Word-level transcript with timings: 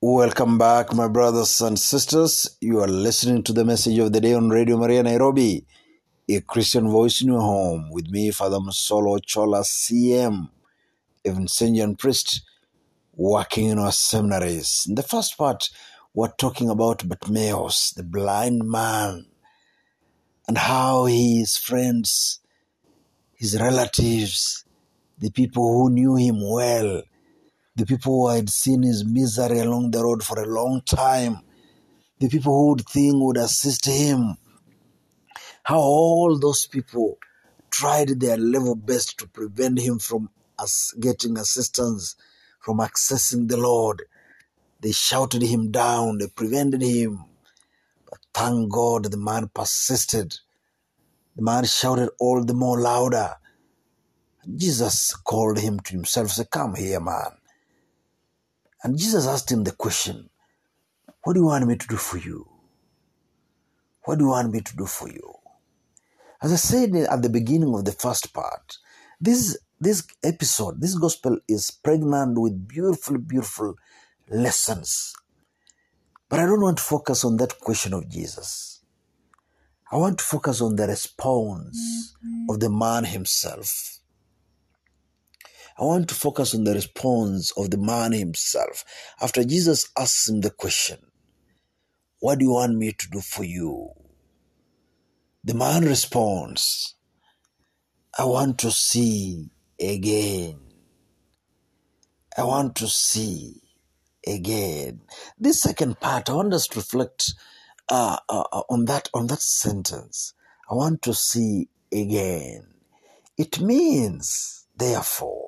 Welcome 0.00 0.58
back, 0.58 0.94
my 0.94 1.08
brothers 1.08 1.60
and 1.60 1.76
sisters. 1.76 2.56
You 2.60 2.78
are 2.78 2.86
listening 2.86 3.42
to 3.42 3.52
the 3.52 3.64
message 3.64 3.98
of 3.98 4.12
the 4.12 4.20
day 4.20 4.32
on 4.32 4.48
Radio 4.48 4.76
Maria 4.76 5.02
Nairobi, 5.02 5.66
a 6.28 6.40
Christian 6.40 6.88
voice 6.88 7.20
in 7.20 7.26
your 7.26 7.40
home, 7.40 7.90
with 7.90 8.06
me, 8.08 8.30
Father 8.30 8.58
Masolo 8.58 9.18
Chola, 9.20 9.62
CM, 9.62 10.50
a 11.24 11.30
Vincentian 11.30 11.98
priest, 11.98 12.42
working 13.16 13.70
in 13.70 13.80
our 13.80 13.90
seminaries. 13.90 14.86
In 14.88 14.94
the 14.94 15.02
first 15.02 15.36
part, 15.36 15.68
we're 16.14 16.28
talking 16.28 16.70
about 16.70 17.08
Bartimaeus, 17.08 17.90
the 17.90 18.04
blind 18.04 18.70
man, 18.70 19.26
and 20.46 20.58
how 20.58 21.06
his 21.06 21.56
friends, 21.56 22.38
his 23.34 23.60
relatives, 23.60 24.64
the 25.18 25.32
people 25.32 25.64
who 25.64 25.90
knew 25.90 26.14
him 26.14 26.36
well, 26.48 27.02
the 27.78 27.86
people 27.86 28.12
who 28.12 28.34
had 28.34 28.50
seen 28.50 28.82
his 28.82 29.04
misery 29.04 29.60
along 29.60 29.92
the 29.92 30.02
road 30.02 30.24
for 30.24 30.42
a 30.42 30.46
long 30.46 30.82
time, 30.84 31.38
the 32.18 32.28
people 32.28 32.52
who 32.52 32.68
would 32.70 32.84
think 32.88 33.14
would 33.22 33.36
assist 33.36 33.86
him, 33.86 34.36
how 35.62 35.78
all 35.78 36.36
those 36.36 36.66
people 36.66 37.18
tried 37.70 38.18
their 38.18 38.36
level 38.36 38.74
best 38.74 39.16
to 39.18 39.28
prevent 39.28 39.78
him 39.78 40.00
from 40.00 40.28
us 40.58 40.92
getting 40.98 41.38
assistance, 41.38 42.16
from 42.58 42.78
accessing 42.78 43.46
the 43.48 43.56
Lord. 43.56 44.02
They 44.80 44.90
shouted 44.90 45.42
him 45.42 45.70
down, 45.70 46.18
they 46.18 46.26
prevented 46.26 46.82
him. 46.82 47.26
But 48.10 48.18
thank 48.34 48.72
God 48.72 49.04
the 49.04 49.16
man 49.16 49.50
persisted. 49.54 50.36
The 51.36 51.42
man 51.42 51.64
shouted 51.64 52.10
all 52.18 52.44
the 52.44 52.54
more 52.54 52.80
louder. 52.80 53.36
Jesus 54.56 55.14
called 55.14 55.60
him 55.60 55.78
to 55.80 55.92
himself, 55.92 56.30
said, 56.30 56.50
Come 56.50 56.74
here, 56.74 57.00
man. 57.00 57.38
And 58.82 58.98
Jesus 58.98 59.26
asked 59.26 59.50
him 59.50 59.64
the 59.64 59.72
question, 59.72 60.30
What 61.24 61.34
do 61.34 61.40
you 61.40 61.46
want 61.46 61.66
me 61.66 61.76
to 61.76 61.86
do 61.86 61.96
for 61.96 62.18
you? 62.18 62.48
What 64.04 64.18
do 64.18 64.24
you 64.24 64.30
want 64.30 64.52
me 64.52 64.60
to 64.60 64.76
do 64.76 64.86
for 64.86 65.08
you? 65.08 65.34
As 66.40 66.52
I 66.52 66.56
said 66.56 66.94
at 66.94 67.22
the 67.22 67.28
beginning 67.28 67.74
of 67.74 67.84
the 67.84 67.92
first 67.92 68.32
part, 68.32 68.78
this, 69.20 69.58
this 69.80 70.06
episode, 70.22 70.80
this 70.80 70.94
gospel 70.94 71.38
is 71.48 71.70
pregnant 71.70 72.38
with 72.40 72.68
beautiful, 72.68 73.18
beautiful 73.18 73.74
lessons. 74.30 75.12
But 76.28 76.40
I 76.40 76.46
don't 76.46 76.60
want 76.60 76.78
to 76.78 76.84
focus 76.84 77.24
on 77.24 77.36
that 77.38 77.58
question 77.58 77.92
of 77.94 78.08
Jesus. 78.08 78.82
I 79.90 79.96
want 79.96 80.18
to 80.18 80.24
focus 80.24 80.60
on 80.60 80.76
the 80.76 80.86
response 80.86 82.14
of 82.48 82.60
the 82.60 82.70
man 82.70 83.04
himself. 83.04 83.97
I 85.78 85.84
want 85.84 86.08
to 86.08 86.14
focus 86.16 86.54
on 86.54 86.64
the 86.64 86.74
response 86.74 87.52
of 87.56 87.70
the 87.70 87.78
man 87.78 88.12
himself. 88.12 88.84
After 89.20 89.44
Jesus 89.44 89.90
asks 89.98 90.28
him 90.28 90.40
the 90.40 90.50
question, 90.50 90.98
What 92.20 92.40
do 92.40 92.46
you 92.46 92.52
want 92.52 92.76
me 92.76 92.92
to 92.92 93.10
do 93.10 93.20
for 93.20 93.44
you? 93.44 93.90
The 95.44 95.54
man 95.54 95.84
responds, 95.84 96.94
I 98.18 98.24
want 98.24 98.58
to 98.60 98.70
see 98.72 99.50
again. 99.80 100.58
I 102.36 102.44
want 102.44 102.76
to 102.76 102.88
see 102.88 103.62
again. 104.26 105.02
This 105.38 105.62
second 105.62 106.00
part, 106.00 106.28
I 106.28 106.34
want 106.34 106.54
us 106.54 106.66
to 106.68 106.80
reflect 106.80 107.34
uh, 107.88 108.18
uh, 108.28 108.62
on 108.68 108.86
that 108.86 109.08
on 109.14 109.28
that 109.28 109.40
sentence. 109.40 110.34
I 110.70 110.74
want 110.74 111.02
to 111.02 111.14
see 111.14 111.68
again. 111.92 112.66
It 113.38 113.60
means, 113.60 114.66
therefore, 114.76 115.47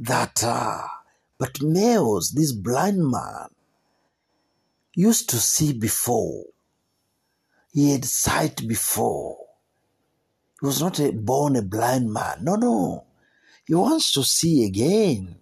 that 0.00 0.42
uh, 0.42 0.86
Bartimaeus, 1.38 2.30
this 2.30 2.52
blind 2.52 3.06
man, 3.10 3.48
used 4.94 5.28
to 5.30 5.36
see 5.36 5.74
before. 5.74 6.46
He 7.72 7.92
had 7.92 8.04
sight 8.06 8.66
before. 8.66 9.36
He 10.60 10.66
was 10.66 10.80
not 10.80 10.98
a, 10.98 11.12
born 11.12 11.54
a 11.54 11.62
blind 11.62 12.12
man. 12.12 12.38
No, 12.42 12.56
no. 12.56 13.04
He 13.66 13.74
wants 13.74 14.10
to 14.12 14.24
see 14.24 14.64
again. 14.64 15.36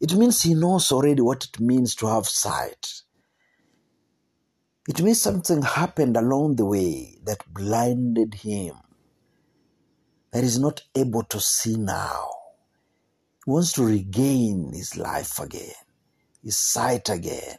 It 0.00 0.14
means 0.14 0.42
he 0.42 0.54
knows 0.54 0.90
already 0.90 1.20
what 1.20 1.44
it 1.44 1.60
means 1.60 1.94
to 1.96 2.06
have 2.06 2.26
sight. 2.26 3.02
It 4.88 5.02
means 5.02 5.20
something 5.20 5.62
happened 5.62 6.16
along 6.16 6.56
the 6.56 6.64
way 6.64 7.18
that 7.24 7.42
blinded 7.52 8.34
him, 8.34 8.76
that 10.32 10.42
he's 10.42 10.58
not 10.58 10.82
able 10.94 11.24
to 11.24 11.40
see 11.40 11.76
now. 11.76 12.35
He 13.46 13.52
wants 13.52 13.74
to 13.74 13.84
regain 13.84 14.72
his 14.74 14.96
life 14.96 15.38
again, 15.38 15.72
his 16.42 16.58
sight 16.58 17.08
again. 17.08 17.58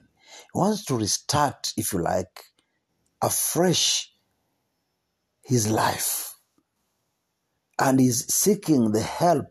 He 0.53 0.59
wants 0.59 0.85
to 0.85 0.97
restart, 0.97 1.73
if 1.77 1.93
you 1.93 2.03
like, 2.03 2.43
afresh 3.21 4.11
his 5.43 5.69
life. 5.71 6.33
And 7.79 8.01
he's 8.01 8.33
seeking 8.33 8.91
the 8.91 9.01
help 9.01 9.47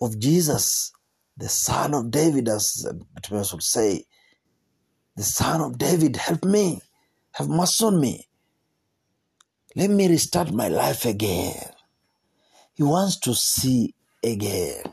of 0.00 0.18
Jesus, 0.18 0.92
the 1.36 1.50
son 1.50 1.94
of 1.94 2.10
David, 2.10 2.48
as 2.48 2.86
Bartimaeus 3.14 3.52
would 3.52 3.62
say, 3.62 4.06
the 5.16 5.24
son 5.24 5.60
of 5.60 5.78
David, 5.78 6.16
help 6.16 6.44
me, 6.44 6.80
have 7.32 7.48
mercy 7.48 7.84
on 7.84 8.00
me. 8.00 8.28
Let 9.76 9.90
me 9.90 10.08
restart 10.08 10.52
my 10.52 10.68
life 10.68 11.04
again. 11.04 11.70
He 12.74 12.82
wants 12.82 13.18
to 13.20 13.34
see 13.34 13.94
again. 14.24 14.84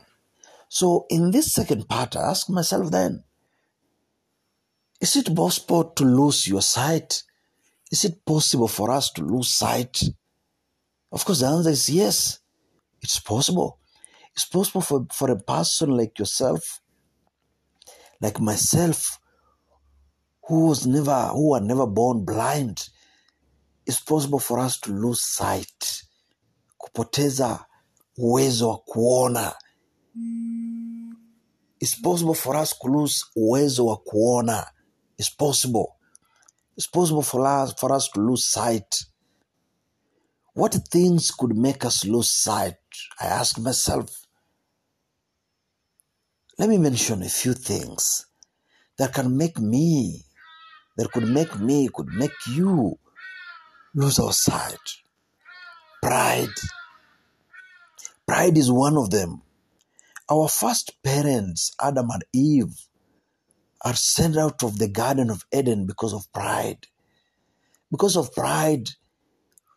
So 0.68 1.06
in 1.08 1.30
this 1.30 1.52
second 1.52 1.88
part, 1.88 2.16
I 2.16 2.30
ask 2.30 2.50
myself 2.50 2.90
then, 2.90 3.24
is 5.00 5.16
it 5.16 5.34
possible 5.34 5.84
to 5.84 6.04
lose 6.04 6.48
your 6.48 6.62
sight? 6.62 7.22
Is 7.90 8.04
it 8.04 8.24
possible 8.24 8.68
for 8.68 8.90
us 8.90 9.10
to 9.12 9.22
lose 9.22 9.50
sight? 9.50 10.02
Of 11.12 11.24
course, 11.24 11.40
the 11.40 11.46
answer 11.46 11.70
is 11.70 11.88
yes. 11.88 12.40
It's 13.02 13.20
possible. 13.20 13.78
It's 14.32 14.44
possible 14.44 14.80
for, 14.80 15.06
for 15.12 15.30
a 15.30 15.38
person 15.40 15.90
like 15.96 16.18
yourself, 16.18 16.80
like 18.20 18.40
myself, 18.40 19.18
who 20.46 20.68
was 20.68 20.86
never, 20.86 21.28
who 21.28 21.50
were 21.50 21.60
never 21.60 21.86
born 21.86 22.24
blind. 22.24 22.88
It's 23.86 24.00
possible 24.00 24.38
for 24.38 24.58
us 24.58 24.78
to 24.80 24.90
lose 24.92 25.22
sight, 25.22 26.02
kupoteza 26.78 27.64
uwezo 28.18 28.68
wa 28.68 28.78
kuona. 28.78 29.54
It's 31.80 31.94
possible 31.94 32.34
for 32.34 32.56
us 32.56 32.78
to 32.78 32.88
lose 32.88 33.24
uwezo 33.36 33.86
wa 33.86 33.96
kuona. 33.96 34.66
It's 35.18 35.30
possible. 35.30 35.96
It's 36.76 36.86
possible 36.86 37.22
for 37.22 37.46
us, 37.46 37.74
for 37.78 37.92
us 37.92 38.08
to 38.14 38.20
lose 38.20 38.44
sight. 38.44 39.04
What 40.54 40.74
things 40.90 41.30
could 41.30 41.56
make 41.56 41.84
us 41.84 42.04
lose 42.04 42.32
sight? 42.32 42.76
I 43.20 43.26
ask 43.26 43.58
myself. 43.58 44.26
Let 46.58 46.70
me 46.70 46.78
mention 46.78 47.22
a 47.22 47.28
few 47.28 47.52
things 47.52 48.26
that 48.98 49.12
can 49.12 49.36
make 49.36 49.58
me, 49.58 50.24
that 50.96 51.12
could 51.12 51.28
make 51.28 51.58
me, 51.58 51.88
could 51.92 52.08
make 52.08 52.32
you 52.48 52.98
lose 53.94 54.18
our 54.18 54.32
sight. 54.32 54.80
Pride. 56.02 56.48
Pride 58.26 58.56
is 58.56 58.72
one 58.72 58.96
of 58.96 59.10
them. 59.10 59.42
Our 60.30 60.48
first 60.48 61.00
parents, 61.02 61.72
Adam 61.80 62.10
and 62.10 62.24
Eve, 62.32 62.74
are 63.82 63.94
sent 63.94 64.36
out 64.36 64.64
of 64.64 64.78
the 64.78 64.88
Garden 64.88 65.30
of 65.30 65.46
Eden 65.52 65.86
because 65.86 66.12
of 66.12 66.32
pride. 66.32 66.86
Because 67.90 68.16
of 68.16 68.34
pride, 68.34 68.90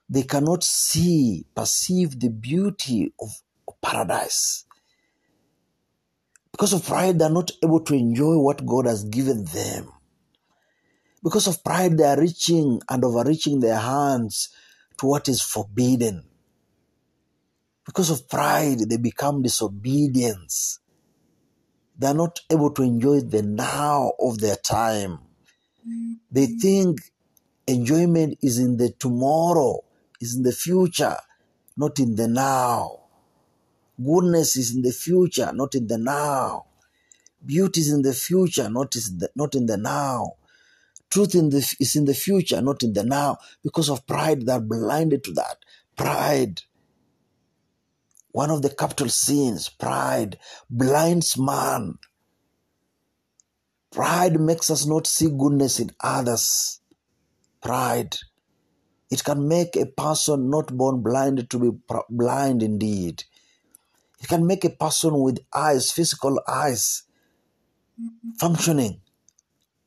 they 0.10 0.24
cannot 0.24 0.64
see, 0.64 1.46
perceive 1.56 2.20
the 2.20 2.30
beauty 2.30 3.14
of 3.22 3.30
paradise. 3.82 4.66
Because 6.52 6.74
of 6.74 6.84
pride, 6.86 7.20
they 7.20 7.26
are 7.26 7.30
not 7.30 7.52
able 7.64 7.82
to 7.82 7.94
enjoy 7.94 8.38
what 8.38 8.66
God 8.66 8.88
has 8.88 9.04
given 9.04 9.46
them. 9.46 9.92
Because 11.24 11.48
of 11.48 11.64
pride, 11.64 11.98
they 11.98 12.06
are 12.06 12.20
reaching 12.20 12.82
and 12.90 13.04
overreaching 13.04 13.60
their 13.60 13.78
hands 13.78 14.50
to 14.98 15.06
what 15.06 15.30
is 15.30 15.42
forbidden. 15.42 16.29
Because 17.90 18.12
of 18.12 18.30
pride, 18.30 18.88
they 18.88 18.98
become 18.98 19.42
disobedience. 19.42 20.80
They 21.98 22.06
are 22.06 22.14
not 22.14 22.40
able 22.52 22.70
to 22.74 22.84
enjoy 22.84 23.22
the 23.22 23.42
now 23.42 24.12
of 24.20 24.38
their 24.38 24.58
time. 24.58 25.18
They 26.32 26.46
mm-hmm. 26.46 26.60
think 26.60 27.02
enjoyment 27.66 28.38
is 28.44 28.60
in 28.60 28.78
the 28.78 28.92
tomorrow, 28.92 29.80
is 30.22 30.36
in 30.36 30.44
the 30.44 30.52
future, 30.52 31.18
not 31.78 31.98
in 31.98 32.14
the 32.14 32.28
now. 32.28 33.06
Goodness 33.98 34.56
is 34.56 34.76
in 34.76 34.84
the 34.84 34.92
future, 34.92 35.52
not 35.52 35.74
in 35.74 35.88
the 35.88 35.98
now. 35.98 36.66
Beauty 37.44 37.82
is 37.82 37.92
in 37.92 38.04
the 38.04 38.14
future, 38.14 38.70
not, 38.70 38.96
is 38.96 39.18
the, 39.18 39.32
not 39.36 39.56
in 39.56 39.66
the 39.66 39.78
now. 39.78 40.34
Truth 41.10 41.34
in 41.34 41.50
the, 41.50 41.76
is 41.80 41.96
in 41.96 42.06
the 42.06 42.14
future, 42.14 42.62
not 42.62 42.84
in 42.84 42.94
the 42.94 43.04
now. 43.04 43.40
Because 43.64 43.90
of 43.90 44.06
pride, 44.06 44.46
they're 44.46 44.60
blinded 44.60 45.24
to 45.24 45.32
that. 45.34 45.58
Pride. 45.96 46.62
One 48.32 48.52
of 48.52 48.62
the 48.62 48.70
capital 48.70 49.10
sins, 49.10 49.70
pride, 49.70 50.38
blinds 50.70 51.38
man 51.38 51.98
Pride 53.92 54.40
makes 54.40 54.70
us 54.70 54.86
not 54.86 55.08
see 55.08 55.30
goodness 55.30 55.80
in 55.80 55.92
others. 56.00 56.80
Pride. 57.62 58.16
It 59.10 59.24
can 59.24 59.48
make 59.48 59.76
a 59.76 59.88
person 59.88 60.50
not 60.50 60.76
born 60.78 61.02
blind 61.02 61.50
to 61.50 61.60
be 61.60 61.78
blind 62.10 62.62
indeed. 62.62 63.24
It 64.22 64.28
can 64.28 64.46
make 64.46 64.64
a 64.64 64.70
person 64.70 65.20
with 65.20 65.40
eyes, 65.54 65.92
physical 65.92 66.40
eyes, 66.48 67.04
functioning, 68.40 69.02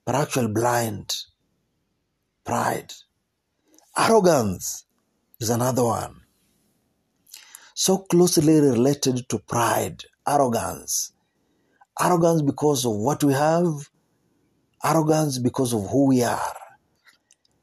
but 0.05 0.17
actually 0.17 0.53
blind. 0.53 1.15
Pride. 2.45 2.93
Arrogance 3.97 4.85
is 5.39 5.51
another 5.51 5.85
one. 5.85 6.22
So 7.85 7.99
closely 7.99 8.61
related 8.61 9.29
to 9.29 9.41
pride, 9.41 10.05
arrogance. 10.25 11.15
Arrogance 12.01 12.41
because 12.41 12.87
of 12.87 12.93
what 12.93 13.25
we 13.25 13.33
have, 13.33 13.91
arrogance 14.85 15.39
because 15.39 15.73
of 15.75 15.91
who 15.91 16.07
we 16.07 16.23
are. 16.23 16.57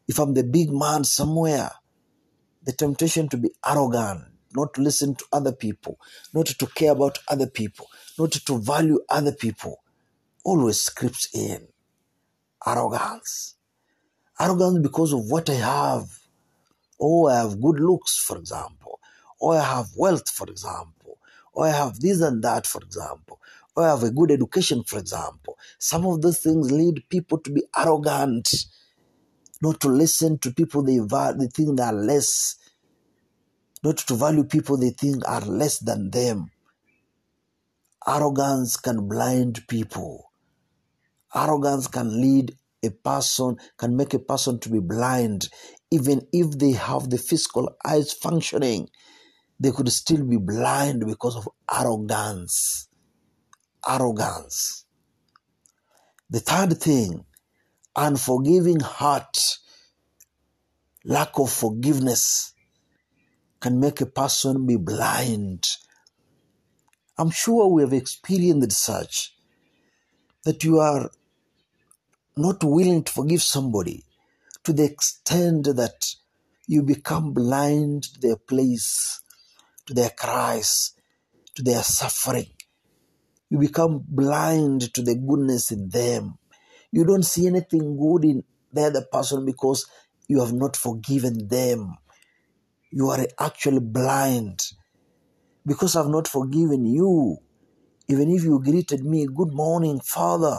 If 0.10 0.20
I'm 0.20 0.34
the 0.34 0.44
big 0.44 0.74
man 0.74 1.06
somewhere, 1.06 1.72
the 2.62 2.74
temptation 2.74 3.30
to 3.30 3.38
be 3.38 3.52
arrogant, 3.66 4.26
not 4.54 4.74
to 4.74 4.82
listen 4.82 5.16
to 5.16 5.26
other 5.32 5.54
people, 5.54 5.98
not 6.34 6.48
to 6.48 6.68
care 6.68 6.92
about 6.92 7.20
other 7.30 7.48
people, 7.48 7.88
not 8.18 8.34
to 8.34 8.58
value 8.58 9.00
other 9.08 9.32
people, 9.32 9.80
always 10.44 10.90
creeps 10.90 11.30
in. 11.34 11.66
Arrogance. 12.68 13.56
Arrogance 14.38 14.80
because 14.80 15.14
of 15.14 15.32
what 15.32 15.50
I 15.50 15.54
have. 15.54 16.10
Oh, 17.00 17.28
I 17.28 17.38
have 17.38 17.62
good 17.62 17.80
looks, 17.80 18.18
for 18.18 18.38
example. 18.38 18.79
Or 19.40 19.58
I 19.58 19.64
have 19.64 19.90
wealth, 19.96 20.30
for 20.30 20.48
example. 20.50 21.20
Or 21.54 21.68
I 21.68 21.72
have 21.72 22.00
this 22.00 22.22
and 22.22 22.44
that, 22.44 22.68
for 22.68 22.82
example. 22.82 23.40
Or 23.76 23.84
I 23.86 23.90
have 23.90 24.04
a 24.04 24.12
good 24.12 24.32
education, 24.32 24.84
for 24.84 25.00
example. 25.00 25.58
Some 25.80 26.06
of 26.06 26.22
those 26.22 26.40
things 26.40 26.72
lead 26.72 27.04
people 27.10 27.40
to 27.40 27.52
be 27.52 27.64
arrogant, 27.78 28.50
not 29.62 29.80
to 29.82 29.90
listen 29.90 30.40
to 30.40 30.54
people 30.54 30.84
they, 30.84 31.00
they 31.00 31.48
think 31.48 31.78
they 31.78 31.84
are 31.84 31.94
less, 31.94 32.58
not 33.84 33.98
to 33.98 34.16
value 34.16 34.44
people 34.44 34.78
they 34.78 34.92
think 34.92 35.28
are 35.28 35.42
less 35.42 35.80
than 35.80 36.12
them. 36.12 36.52
Arrogance 38.08 38.78
can 38.78 39.08
blind 39.08 39.68
people. 39.68 40.32
Arrogance 41.36 41.88
can 41.88 42.22
lead 42.22 42.56
a 42.84 42.90
person, 42.90 43.58
can 43.78 43.96
make 43.96 44.14
a 44.14 44.20
person 44.20 44.60
to 44.60 44.70
be 44.70 44.80
blind. 44.80 45.50
Even 45.92 46.22
if 46.34 46.58
they 46.58 46.72
have 46.72 47.10
the 47.10 47.18
physical 47.18 47.76
eyes 47.86 48.14
functioning, 48.14 48.90
they 49.60 49.72
could 49.72 49.92
still 49.92 50.24
be 50.24 50.38
blind 50.38 51.06
because 51.06 51.36
of 51.36 51.50
arrogance. 51.72 52.88
Arrogance. 53.88 54.86
The 56.30 56.40
third 56.40 56.80
thing, 56.80 57.26
unforgiving 57.96 58.80
heart, 58.80 59.58
lack 61.04 61.38
of 61.40 61.52
forgiveness 61.52 62.54
can 63.60 63.80
make 63.80 64.00
a 64.02 64.06
person 64.06 64.66
be 64.66 64.78
blind. 64.78 65.68
I'm 67.18 67.32
sure 67.32 67.68
we 67.68 67.82
have 67.82 67.94
experienced 67.94 68.72
such 68.80 69.36
that 70.44 70.64
you 70.64 70.80
are 70.80 71.10
not 72.38 72.64
willing 72.64 73.04
to 73.04 73.12
forgive 73.12 73.42
somebody 73.42 74.06
to 74.64 74.72
the 74.72 74.86
extent 74.86 75.66
that 75.76 76.16
you 76.68 76.84
become 76.84 77.34
blind 77.34 78.04
to 78.04 78.20
their 78.22 78.38
place, 78.38 79.22
to 79.90 79.96
their 79.96 80.12
cries, 80.12 80.94
to 81.56 81.64
their 81.64 81.84
suffering. 81.84 82.48
You 83.50 83.60
become 83.60 84.04
blind 84.08 84.94
to 84.96 85.02
the 85.04 85.16
goodness 85.16 85.72
in 85.72 85.90
them. 85.90 86.40
You 86.92 87.06
don't 87.06 87.24
see 87.24 87.48
anything 87.48 87.98
good 87.98 88.26
in 88.26 88.44
the 88.74 88.84
other 88.88 89.06
person 89.12 89.46
because 89.46 89.88
you 90.28 90.42
have 90.42 90.54
not 90.54 90.76
forgiven 90.78 91.48
them. 91.50 91.96
You 92.92 93.10
are 93.10 93.26
actually 93.40 93.82
blind 93.82 94.62
because 95.66 95.96
I've 95.96 96.10
not 96.10 96.28
forgiven 96.28 96.86
you. 96.86 97.38
Even 98.10 98.32
if 98.32 98.44
you 98.44 98.62
greeted 98.64 99.06
me, 99.06 99.28
Good 99.28 99.54
morning, 99.54 100.00
Father, 100.02 100.58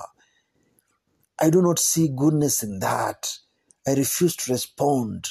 I 1.40 1.50
do 1.50 1.62
not 1.62 1.78
see 1.80 2.08
goodness 2.16 2.62
in 2.62 2.80
that. 2.80 3.32
I 3.86 3.92
refuse 3.94 4.36
to 4.36 4.52
respond. 4.52 5.28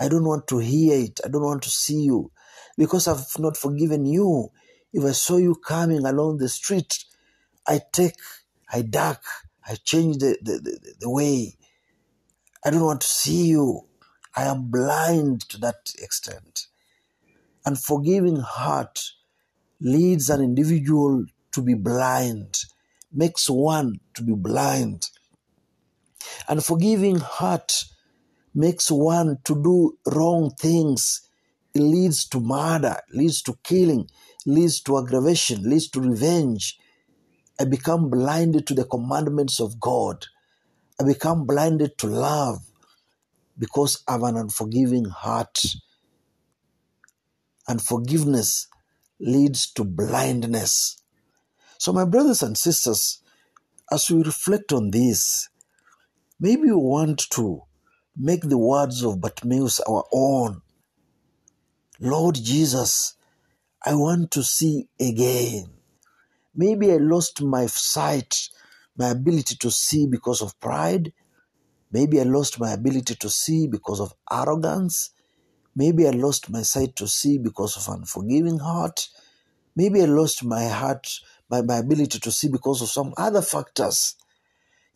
I 0.00 0.08
don't 0.08 0.24
want 0.26 0.48
to 0.48 0.58
hear 0.58 0.98
it. 0.98 1.20
I 1.24 1.28
don't 1.28 1.44
want 1.44 1.62
to 1.64 1.70
see 1.70 2.02
you 2.02 2.30
because 2.78 3.08
I've 3.08 3.38
not 3.38 3.58
forgiven 3.58 4.06
you. 4.06 4.52
If 4.92 5.04
I 5.04 5.12
saw 5.12 5.36
you 5.36 5.56
coming 5.56 6.06
along 6.06 6.38
the 6.38 6.48
street, 6.48 7.04
I 7.66 7.80
take, 7.92 8.14
I 8.72 8.82
duck, 8.82 9.22
I 9.68 9.74
change 9.84 10.18
the, 10.18 10.38
the, 10.40 10.52
the, 10.60 10.94
the 11.00 11.10
way. 11.10 11.58
I 12.64 12.70
don't 12.70 12.84
want 12.84 13.02
to 13.02 13.06
see 13.06 13.48
you. 13.48 13.84
I 14.34 14.44
am 14.44 14.70
blind 14.70 15.42
to 15.50 15.58
that 15.58 15.92
extent. 15.98 16.68
And 17.66 17.78
forgiving 17.78 18.36
heart 18.36 19.00
leads 19.80 20.30
an 20.30 20.40
individual 20.40 21.26
to 21.52 21.62
be 21.62 21.74
blind, 21.74 22.58
makes 23.12 23.50
one 23.50 24.00
to 24.14 24.22
be 24.22 24.34
blind. 24.34 25.08
And 26.48 26.64
forgiving 26.64 27.18
heart 27.18 27.84
makes 28.54 28.90
one 28.90 29.38
to 29.44 29.62
do 29.62 29.98
wrong 30.06 30.52
things. 30.58 31.27
It 31.78 31.82
leads 31.82 32.26
to 32.30 32.40
murder, 32.40 32.96
leads 33.12 33.40
to 33.42 33.56
killing, 33.62 34.10
leads 34.44 34.80
to 34.80 34.98
aggravation, 34.98 35.62
leads 35.62 35.88
to 35.90 36.00
revenge. 36.00 36.76
I 37.60 37.66
become 37.66 38.10
blinded 38.10 38.66
to 38.66 38.74
the 38.74 38.84
commandments 38.84 39.60
of 39.60 39.78
God. 39.78 40.26
I 41.00 41.04
become 41.04 41.46
blinded 41.46 41.96
to 41.98 42.08
love 42.08 42.66
because 43.56 44.02
I 44.08 44.12
have 44.14 44.24
an 44.24 44.36
unforgiving 44.36 45.04
heart. 45.04 45.62
And 47.68 47.80
forgiveness 47.80 48.66
leads 49.20 49.70
to 49.74 49.84
blindness. 49.84 51.00
So, 51.78 51.92
my 51.92 52.04
brothers 52.04 52.42
and 52.42 52.58
sisters, 52.58 53.22
as 53.92 54.10
we 54.10 54.24
reflect 54.24 54.72
on 54.72 54.90
this, 54.90 55.48
maybe 56.40 56.62
we 56.62 56.72
want 56.72 57.30
to 57.30 57.62
make 58.16 58.42
the 58.42 58.58
words 58.58 59.04
of 59.04 59.20
Bartimaeus 59.20 59.78
our 59.78 60.04
own. 60.12 60.62
Lord 62.00 62.36
Jesus, 62.36 63.16
I 63.84 63.94
want 63.94 64.30
to 64.32 64.42
see 64.44 64.88
again. 65.00 65.66
Maybe 66.54 66.92
I 66.92 66.98
lost 66.98 67.42
my 67.42 67.66
sight, 67.66 68.48
my 68.96 69.10
ability 69.10 69.56
to 69.56 69.70
see 69.70 70.06
because 70.06 70.42
of 70.42 70.58
pride. 70.60 71.12
Maybe 71.92 72.20
I 72.20 72.24
lost 72.24 72.60
my 72.60 72.72
ability 72.72 73.16
to 73.16 73.30
see 73.30 73.66
because 73.66 74.00
of 74.00 74.14
arrogance. 74.30 75.10
Maybe 75.74 76.06
I 76.06 76.10
lost 76.10 76.50
my 76.50 76.62
sight 76.62 76.96
to 76.96 77.08
see 77.08 77.38
because 77.38 77.76
of 77.76 77.92
unforgiving 77.92 78.58
heart. 78.58 79.08
Maybe 79.76 80.02
I 80.02 80.06
lost 80.06 80.44
my 80.44 80.66
heart, 80.68 81.08
my, 81.50 81.62
my 81.62 81.78
ability 81.78 82.20
to 82.20 82.32
see 82.32 82.48
because 82.48 82.82
of 82.82 82.88
some 82.90 83.14
other 83.16 83.42
factors. 83.42 84.16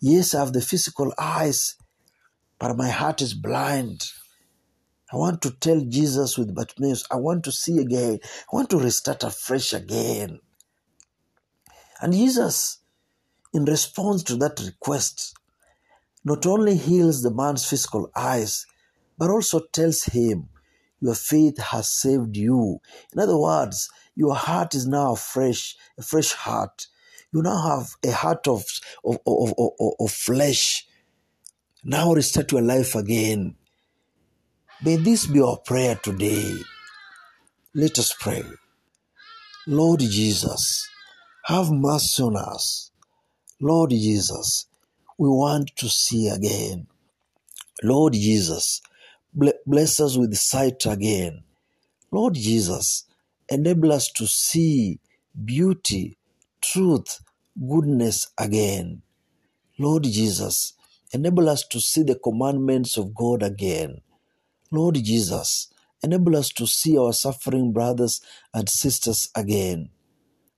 Yes, 0.01 0.35
I 0.35 0.41
have 0.41 0.53
the 0.53 0.61
physical 0.61 1.13
eyes, 1.19 1.77
but 2.59 2.77
my 2.77 2.91
heart 2.91 3.23
is 3.23 3.35
blind. 3.35 4.11
I 5.13 5.17
want 5.17 5.43
to 5.43 5.51
tell 5.51 5.81
Jesus 5.81 6.39
with 6.39 6.55
Bartimaeus, 6.55 7.05
I 7.11 7.17
want 7.17 7.45
to 7.45 7.53
see 7.53 7.79
again. 7.79 8.19
I 8.25 8.57
want 8.57 8.71
to 8.71 8.79
restart 8.79 9.23
afresh 9.23 9.75
again. 9.75 10.41
And 12.01 12.15
Jesus, 12.15 12.79
in 13.53 13.67
response 13.67 14.23
to 14.25 14.37
that 14.37 14.61
request, 14.65 15.37
not 16.25 16.47
only 16.47 16.77
heals 16.77 17.23
the 17.23 17.31
man's 17.31 17.69
physical 17.69 18.11
eyes, 18.17 18.67
but 19.19 19.29
also 19.29 19.61
tells 19.61 20.05
him, 20.05 20.49
Your 21.01 21.15
faith 21.15 21.59
has 21.59 21.91
saved 21.91 22.37
you. 22.37 22.81
In 23.13 23.19
other 23.19 23.37
words, 23.37 23.91
your 24.15 24.35
heart 24.35 24.75
is 24.75 24.87
now 24.87 25.15
fresh, 25.15 25.77
a 25.99 26.03
fresh 26.03 26.33
heart. 26.33 26.87
You 27.33 27.43
now 27.43 27.79
have 27.79 27.97
a 28.05 28.15
heart 28.15 28.49
of, 28.49 28.65
of, 29.05 29.19
of, 29.27 29.55
of, 29.59 29.93
of 30.01 30.11
flesh. 30.11 30.87
Now 31.85 32.13
restart 32.13 32.53
your 32.53 32.63
life 32.63 32.95
again. 32.95 33.57
May 34.85 34.97
this 34.97 35.27
be 35.27 35.41
our 35.41 35.59
prayer 35.59 35.95
today. 35.95 36.57
Let 37.73 38.01
us 38.01 38.13
pray. 38.19 38.43
Lord 39.65 40.01
Jesus, 40.01 40.89
have 41.45 41.71
mercy 41.71 42.21
on 42.21 42.37
us. 42.37 42.91
Lord 43.61 43.91
Jesus, 43.91 44.67
we 45.17 45.29
want 45.29 45.71
to 45.77 45.89
see 45.89 46.27
again. 46.27 46.89
Lord 47.85 48.15
Jesus, 48.15 48.83
bless 49.33 50.01
us 50.01 50.17
with 50.17 50.35
sight 50.35 50.85
again. 50.87 51.45
Lord 52.11 52.35
Jesus, 52.35 53.05
enable 53.49 53.93
us 53.93 54.11
to 54.17 54.27
see 54.27 54.99
beauty, 55.45 56.19
truth, 56.61 57.21
goodness 57.57 58.31
again. 58.37 59.03
Lord 59.79 60.03
Jesus, 60.03 60.73
enable 61.13 61.49
us 61.49 61.65
to 61.69 61.81
see 61.81 62.03
the 62.03 62.17
commandments 62.17 62.97
of 62.97 63.15
God 63.15 63.45
again. 63.45 64.01
Lord 64.73 64.97
Jesus, 64.97 65.69
enable 66.03 66.37
us 66.37 66.49
to 66.55 66.67
see 66.67 66.97
our 66.97 67.13
suffering 67.13 67.73
brothers 67.73 68.23
and 68.55 68.69
sisters 68.69 69.29
again. 69.37 69.91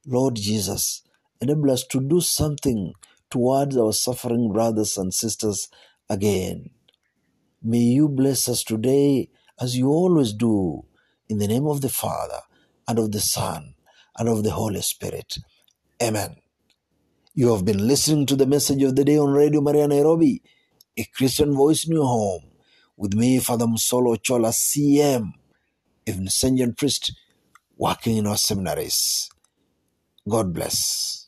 Lord 0.07 0.37
Jesus, 0.37 1.03
enable 1.41 1.71
us 1.73 1.85
to 1.89 2.01
do 2.01 2.21
something 2.21 2.95
towards 3.31 3.77
our 3.77 3.93
suffering 3.93 4.53
brothers 4.53 4.97
and 4.97 5.13
sisters 5.13 5.69
again. 6.09 6.71
May 7.63 7.79
you 7.79 8.09
bless 8.09 8.49
us 8.49 8.63
today 8.63 9.31
as 9.61 9.77
you 9.77 9.89
always 9.89 10.33
do. 10.33 10.85
In 11.29 11.39
the 11.39 11.49
name 11.49 11.67
of 11.67 11.81
the 11.81 11.89
Father, 11.89 12.41
and 12.87 12.99
of 12.99 13.13
the 13.13 13.21
Son, 13.21 13.75
and 14.17 14.29
of 14.29 14.45
the 14.45 14.51
Holy 14.51 14.83
Spirit. 14.83 15.39
Amen. 16.03 16.37
You 17.35 17.53
have 17.53 17.65
been 17.65 17.89
listening 17.89 18.27
to 18.27 18.37
the 18.37 18.47
message 18.47 18.83
of 18.83 18.95
the 18.95 19.05
day 19.05 19.19
on 19.19 19.33
Radio 19.33 19.61
Maria 19.61 19.89
Nairobi, 19.89 20.43
a 20.97 21.05
Christian 21.17 21.55
voice 21.55 21.87
in 21.87 21.95
your 21.95 22.05
home, 22.07 22.45
with 22.97 23.15
me, 23.15 23.39
Father 23.41 23.67
Musolo 23.67 24.21
Chola, 24.23 24.51
CM, 24.51 25.33
a 26.07 26.13
Vincentian 26.13 26.77
priest 26.77 27.13
working 27.77 28.19
in 28.19 28.27
our 28.27 28.37
seminaries. 28.37 29.31
God 30.29 30.53
bless. 30.55 31.24